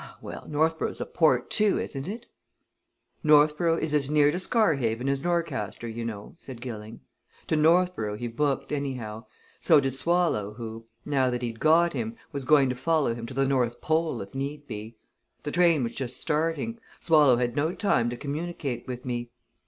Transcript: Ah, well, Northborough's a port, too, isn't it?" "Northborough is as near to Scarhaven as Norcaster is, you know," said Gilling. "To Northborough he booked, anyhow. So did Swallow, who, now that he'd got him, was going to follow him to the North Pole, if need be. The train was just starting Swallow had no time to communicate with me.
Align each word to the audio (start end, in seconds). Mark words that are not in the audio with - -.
Ah, 0.03 0.17
well, 0.19 0.47
Northborough's 0.49 0.99
a 0.99 1.05
port, 1.05 1.51
too, 1.51 1.77
isn't 1.77 2.07
it?" 2.07 2.25
"Northborough 3.23 3.77
is 3.77 3.93
as 3.93 4.09
near 4.09 4.31
to 4.31 4.39
Scarhaven 4.39 5.07
as 5.07 5.21
Norcaster 5.23 5.87
is, 5.87 5.95
you 5.95 6.03
know," 6.03 6.33
said 6.37 6.59
Gilling. 6.59 7.01
"To 7.45 7.55
Northborough 7.55 8.17
he 8.17 8.25
booked, 8.25 8.71
anyhow. 8.71 9.25
So 9.59 9.79
did 9.79 9.93
Swallow, 9.93 10.53
who, 10.55 10.85
now 11.05 11.29
that 11.29 11.43
he'd 11.43 11.59
got 11.59 11.93
him, 11.93 12.15
was 12.31 12.45
going 12.45 12.67
to 12.69 12.75
follow 12.75 13.13
him 13.13 13.27
to 13.27 13.35
the 13.35 13.45
North 13.45 13.79
Pole, 13.79 14.23
if 14.23 14.33
need 14.33 14.65
be. 14.65 14.97
The 15.43 15.51
train 15.51 15.83
was 15.83 15.93
just 15.93 16.17
starting 16.19 16.79
Swallow 16.99 17.37
had 17.37 17.55
no 17.55 17.71
time 17.75 18.09
to 18.09 18.17
communicate 18.17 18.87
with 18.87 19.05
me. 19.05 19.29